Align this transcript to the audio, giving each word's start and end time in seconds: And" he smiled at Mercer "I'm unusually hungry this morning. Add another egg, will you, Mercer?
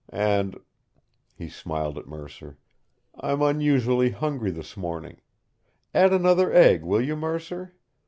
And" 0.09 0.59
he 1.35 1.47
smiled 1.47 1.95
at 1.95 2.07
Mercer 2.07 2.57
"I'm 3.19 3.43
unusually 3.43 4.09
hungry 4.09 4.49
this 4.49 4.75
morning. 4.75 5.21
Add 5.93 6.11
another 6.11 6.51
egg, 6.51 6.81
will 6.81 7.01
you, 7.01 7.15
Mercer? 7.15 7.75